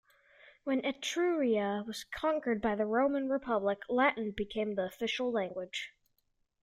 When 0.63 0.81
Etruria 0.83 1.83
was 1.85 2.05
conquered 2.05 2.59
by 2.59 2.73
the 2.73 2.87
Roman 2.87 3.29
Republic, 3.29 3.77
Latin 3.87 4.31
became 4.35 4.73
the 4.73 4.85
official 4.85 5.31
language. 5.31 5.91